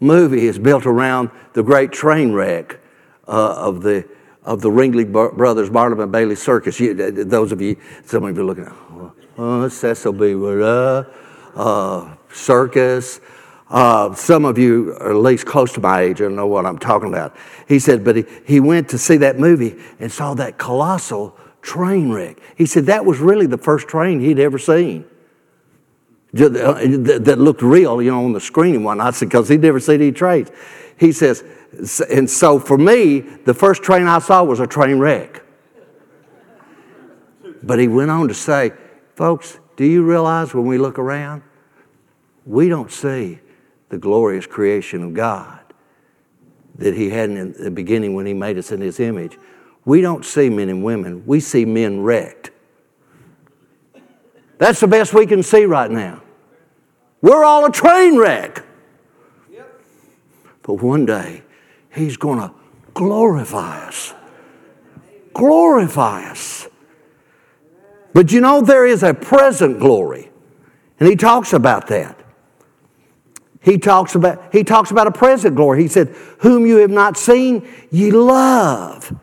[0.00, 2.80] movie is built around the great train wreck
[3.28, 4.08] uh, of the
[4.42, 6.80] of the Ringling Brothers Barnum and Bailey Circus.
[6.80, 8.72] You, those of you, some of you are looking at,
[9.36, 10.34] oh, Cecil B.
[10.34, 11.04] Uh,
[11.54, 13.20] uh, circus.
[13.68, 16.78] Uh, some of you are at least close to my age and know what I'm
[16.78, 17.36] talking about.
[17.68, 22.10] He said, but he, he went to see that movie and saw that colossal train
[22.10, 22.38] wreck.
[22.56, 25.04] He said that was really the first train he'd ever seen
[26.32, 29.96] uh, that looked real, you know, on the screen and whatnot, because he'd never seen
[29.96, 30.50] any trains.
[30.96, 31.42] He says,
[32.08, 35.42] and so for me, the first train I saw was a train wreck.
[37.62, 38.72] But he went on to say,
[39.16, 41.42] folks, do you realize when we look around,
[42.46, 43.40] we don't see
[43.88, 45.58] the glorious creation of God
[46.76, 49.36] that He had in the beginning when He made us in His image.
[49.84, 52.50] We don't see men and women, we see men wrecked.
[54.58, 56.22] That's the best we can see right now.
[57.22, 58.64] We're all a train wreck.
[60.62, 61.42] But one day,
[61.92, 62.52] He's going to
[62.94, 64.14] glorify us.
[65.32, 66.68] Glorify us.
[68.12, 70.30] But you know, there is a present glory.
[70.98, 72.20] And He talks about that.
[73.62, 75.82] He talks about, he talks about a present glory.
[75.82, 76.08] He said,
[76.38, 79.14] Whom you have not seen, ye love.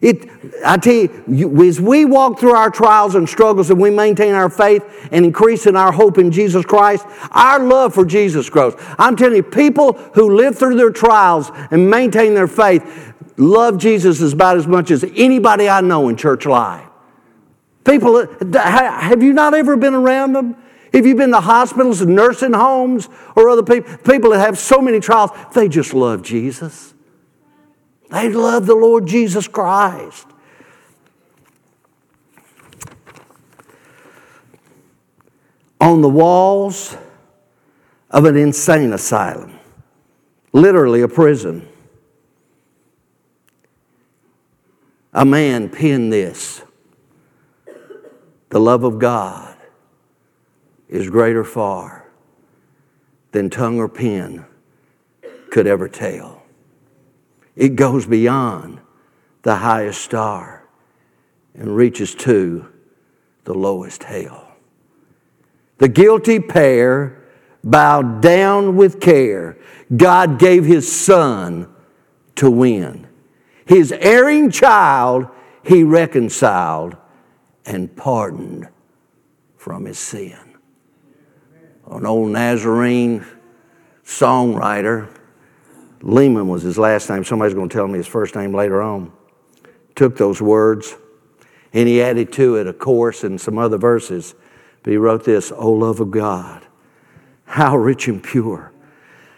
[0.00, 0.28] It,
[0.64, 4.32] I tell you, you, as we walk through our trials and struggles and we maintain
[4.32, 8.74] our faith and increase in our hope in Jesus Christ, our love for Jesus grows.
[8.98, 14.20] I'm telling you, people who live through their trials and maintain their faith love Jesus
[14.32, 16.86] about as much as anybody I know in church life.
[17.84, 20.56] People, uh, have you not ever been around them?
[20.92, 24.80] Have you've been to hospitals and nursing homes or other people, people that have so
[24.80, 26.94] many trials, they just love Jesus.
[28.10, 30.26] They love the Lord Jesus Christ.
[35.80, 36.96] On the walls
[38.10, 39.58] of an insane asylum,
[40.52, 41.68] literally a prison,
[45.12, 46.62] a man penned this
[48.48, 49.56] The love of God
[50.88, 52.06] is greater far
[53.32, 54.46] than tongue or pen
[55.50, 56.37] could ever tell.
[57.58, 58.80] It goes beyond
[59.42, 60.66] the highest star
[61.54, 62.68] and reaches to
[63.44, 64.52] the lowest hell.
[65.78, 67.24] The guilty pair
[67.64, 69.58] bowed down with care.
[69.94, 71.68] God gave his son
[72.36, 73.06] to win.
[73.66, 75.28] His erring child
[75.64, 76.96] he reconciled
[77.66, 78.68] and pardoned
[79.56, 80.38] from his sin
[81.90, 83.24] an old Nazarene
[84.04, 85.08] songwriter.
[86.02, 87.24] Lehman was his last name.
[87.24, 89.12] Somebody's going to tell me his first name later on.
[89.94, 90.94] Took those words
[91.72, 94.34] and he added to it a chorus and some other verses.
[94.82, 96.66] But he wrote this O love of God,
[97.44, 98.72] how rich and pure,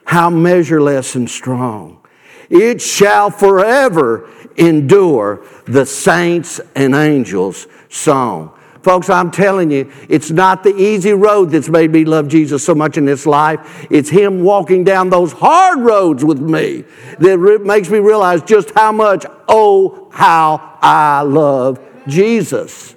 [0.04, 2.06] how measureless and strong.
[2.48, 8.52] It shall forever endure the saints and angels' song.
[8.82, 12.74] Folks, I'm telling you, it's not the easy road that's made me love Jesus so
[12.74, 13.86] much in this life.
[13.90, 16.84] It's Him walking down those hard roads with me
[17.18, 22.94] that re- makes me realize just how much, oh, how I love Jesus.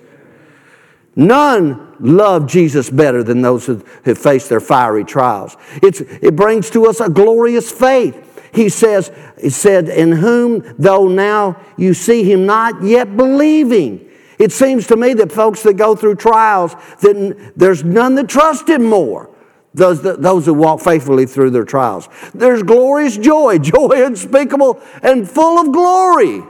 [1.18, 5.58] None love Jesus better than those who have faced their fiery trials.
[5.82, 8.30] It's, it brings to us a glorious faith.
[8.54, 14.10] He says, He said, In whom, though now you see him not, yet believing
[14.44, 18.68] it seems to me that folks that go through trials, that there's none that trust
[18.68, 19.30] Him more.
[19.74, 22.10] Those, those who walk faithfully through their trials.
[22.34, 26.44] There's glorious joy, joy unspeakable and full of glory.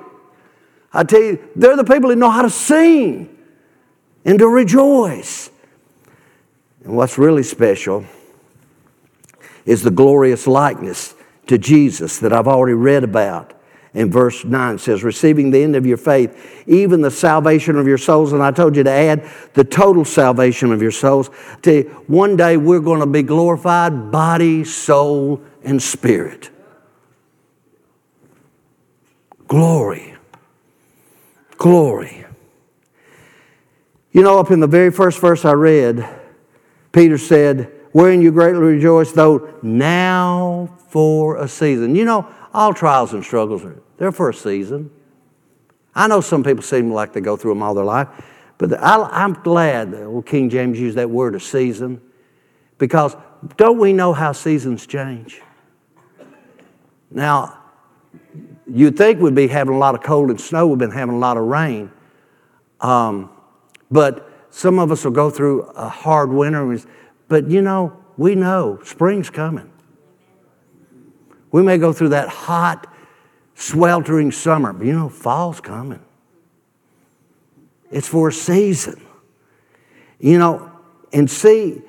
[0.91, 3.38] I tell you, they're the people who know how to sing
[4.26, 5.52] and to rejoice.
[6.84, 8.06] And what's really special
[9.66, 11.14] is the glorious likeness
[11.48, 13.54] to Jesus that I've already read about
[13.94, 18.00] in verse 9 says, receiving the end of your faith, even the salvation of your
[18.00, 18.34] souls.
[18.34, 21.30] And I told you to add the total salvation of your souls.
[21.62, 26.50] To one day we're going to be glorified body, soul, and spirit.
[29.48, 30.16] Glory.
[31.58, 32.26] Glory.
[34.12, 36.08] You know, up in the very first verse I read,
[36.91, 41.96] Peter said, Wherein you greatly rejoice, though now for a season.
[41.96, 44.91] You know, all trials and struggles are they're for a season.
[45.96, 48.10] I know some people seem like they go through them all their life,
[48.60, 52.00] but I, am glad that old King James used that word, a season,
[52.78, 53.16] because
[53.58, 55.41] don't we know how seasons change?
[57.10, 57.58] Now,
[58.72, 61.20] you'd think we'd be having a lot of cold and snow, we've been having a
[61.20, 61.91] lot of rain,
[62.82, 63.32] um,
[63.89, 66.78] but some of us will go through a hard winter,
[67.30, 69.72] but you know, we know spring's coming.
[71.54, 72.91] We may go through that hot,
[73.54, 74.74] sweltering summer.
[74.74, 76.04] But you know, fall's coming.
[77.91, 78.99] It's for a season.
[80.20, 80.72] You know,
[81.14, 81.84] and see,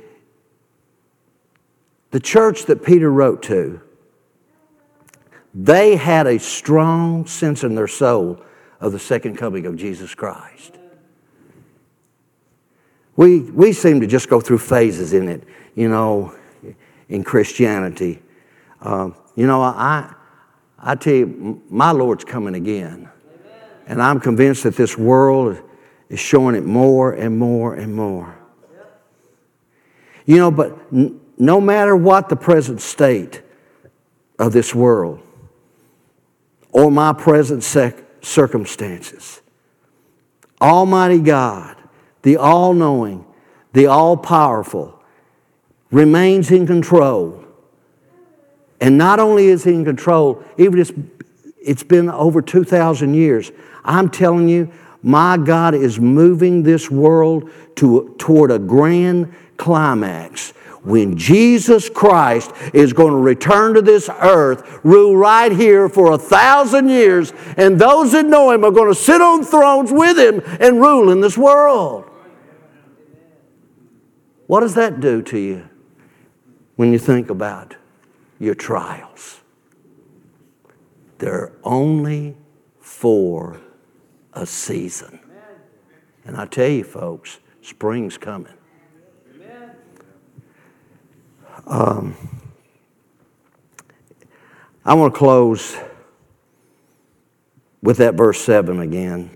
[2.10, 3.80] the church that Peter wrote to,
[5.54, 8.44] they had a strong sense in their soul
[8.80, 10.76] of the second coming of Jesus Christ.
[13.16, 15.44] We, we seem to just go through phases in it,
[15.74, 16.34] you know,
[17.08, 18.20] in Christianity.
[18.82, 20.14] Uh, you know, I,
[20.78, 23.08] I tell you, my Lord's coming again.
[23.86, 25.58] And I'm convinced that this world
[26.08, 28.34] is showing it more and more and more.
[30.24, 33.42] You know, but n- no matter what the present state
[34.38, 35.20] of this world
[36.72, 39.42] or my present sec- circumstances,
[40.60, 41.76] Almighty God,
[42.22, 43.26] the all knowing,
[43.74, 45.02] the all powerful,
[45.90, 47.43] remains in control.
[48.84, 50.92] And not only is he in control, even it's,
[51.58, 53.50] it's been over 2,000 years.
[53.82, 54.70] I'm telling you,
[55.02, 60.50] my God is moving this world to, toward a grand climax
[60.82, 66.18] when Jesus Christ is going to return to this earth, rule right here for a
[66.18, 70.42] thousand years, and those that know Him are going to sit on thrones with Him
[70.60, 72.04] and rule in this world.
[74.46, 75.70] What does that do to you
[76.76, 77.76] when you think about
[78.38, 79.40] your trials?
[81.18, 82.36] They're only
[82.80, 83.60] for
[84.32, 85.20] a season.
[86.24, 88.52] And I tell you, folks, spring's coming.
[91.66, 92.14] Um,
[94.84, 95.76] I want to close
[97.82, 99.34] with that verse 7 again.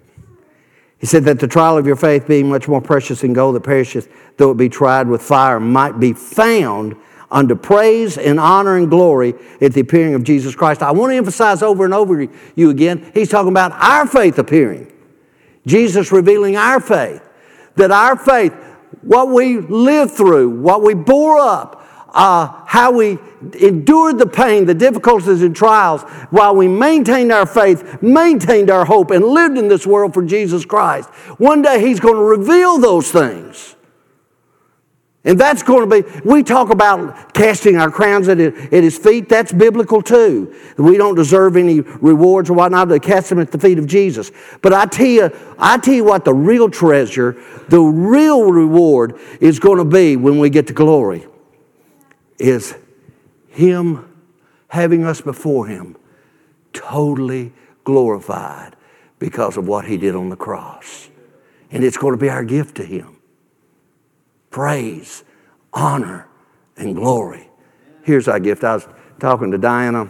[0.99, 3.63] He said that the trial of your faith, being much more precious than gold that
[3.63, 6.97] perisheth, though it be tried with fire, might be found
[7.31, 10.83] unto praise and honor and glory at the appearing of Jesus Christ.
[10.83, 14.93] I want to emphasize over and over you again, he's talking about our faith appearing.
[15.67, 17.23] Jesus revealing our faith.
[17.77, 18.55] That our faith,
[19.03, 23.19] what we lived through, what we bore up, uh, how we
[23.61, 29.11] endured the pain, the difficulties, and trials while we maintained our faith, maintained our hope,
[29.11, 31.09] and lived in this world for Jesus Christ.
[31.39, 33.77] One day He's going to reveal those things.
[35.29, 39.29] And that's going to be, we talk about casting our crowns at, his feet.
[39.29, 40.57] That's biblical too.
[40.79, 44.33] We don't deserve any rewards or whatnot, to cast them at the feet of Jesus.
[44.63, 47.37] But I tell you, I tell you what the real treasure,
[47.69, 51.27] the real reward is going to be when we get to glory
[52.39, 52.75] is
[53.49, 54.11] him
[54.69, 55.95] having us before him
[56.73, 57.53] totally
[57.85, 58.77] glorified
[59.19, 61.11] because of what he did on the cross.
[61.71, 63.18] And it's going to be our gift to him
[64.51, 65.25] praise,
[65.73, 66.29] honor,
[66.77, 67.49] and glory.
[68.03, 68.65] Here's our gift.
[68.65, 68.89] I was
[69.21, 70.09] talking to Diana.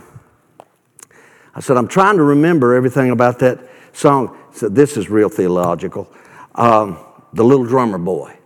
[1.55, 3.59] I said, I'm trying to remember everything about that
[3.93, 4.36] song.
[4.53, 6.09] Said, This is real theological.
[6.55, 6.99] Um,
[7.32, 8.39] the Little Drummer Boy.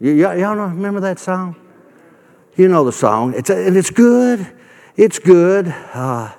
[0.00, 1.56] Y- y- y'all know, remember that song?
[2.56, 3.34] You know the song.
[3.34, 4.46] It's, and it's good.
[4.96, 5.68] It's good.
[5.68, 6.32] Uh,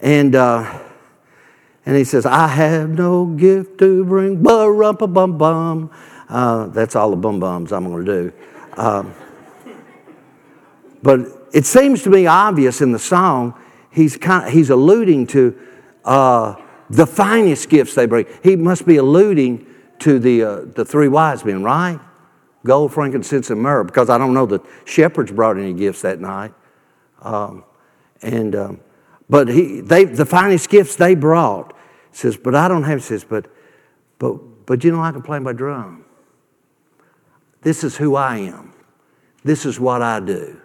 [0.00, 0.80] and, uh,
[1.86, 5.90] and he says, I have no gift to bring, ba bum bum.
[6.28, 8.32] Uh, that's all the bum bums I'm going to do.
[8.76, 9.14] Um,
[11.02, 11.20] but
[11.52, 13.54] it seems to me obvious in the song,
[13.90, 15.58] he's, kind of, he's alluding to
[16.04, 16.54] uh,
[16.90, 18.26] the finest gifts they bring.
[18.42, 19.66] He must be alluding
[20.00, 21.98] to the, uh, the three wise men, right?
[22.64, 26.52] Gold, frankincense, and myrrh, because I don't know that shepherds brought any gifts that night.
[27.22, 27.64] Um,
[28.22, 28.80] and, um,
[29.30, 31.74] but he, they, the finest gifts they brought,
[32.12, 33.46] says, but I don't have, says, but,
[34.18, 36.04] but, but you know, I can play my drum.
[37.62, 38.72] This is who I am.
[39.44, 40.60] This is what I do.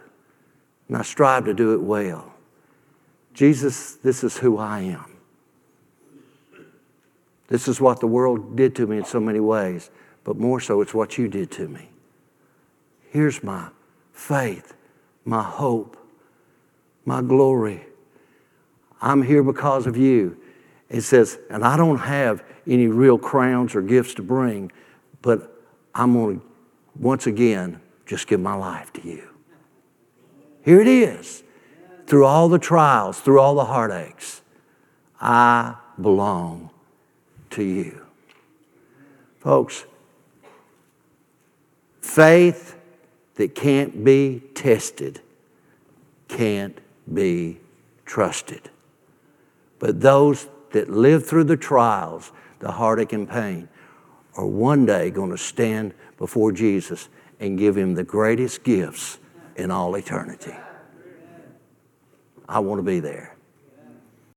[0.87, 2.33] And I strive to do it well.
[3.33, 5.17] Jesus, this is who I am.
[7.47, 9.89] This is what the world did to me in so many ways,
[10.23, 11.89] but more so, it's what you did to me.
[13.11, 13.69] Here's my
[14.11, 14.73] faith,
[15.25, 15.97] my hope,
[17.05, 17.85] my glory.
[19.01, 20.37] I'm here because of you.
[20.89, 24.71] It says, and I don't have any real crowns or gifts to bring,
[25.21, 25.61] but
[25.93, 26.45] I'm going to
[26.95, 29.29] once again just give my life to you.
[30.63, 31.43] Here it is.
[32.05, 34.41] Through all the trials, through all the heartaches,
[35.19, 36.69] I belong
[37.51, 38.05] to you.
[39.39, 39.85] Folks,
[42.01, 42.75] faith
[43.35, 45.21] that can't be tested
[46.27, 46.79] can't
[47.13, 47.59] be
[48.05, 48.69] trusted.
[49.79, 53.69] But those that live through the trials, the heartache and pain,
[54.35, 55.93] are one day going to stand
[56.23, 57.09] before Jesus
[57.41, 59.19] and give him the greatest gifts
[59.57, 60.55] in all eternity.
[62.47, 63.32] I want to be there.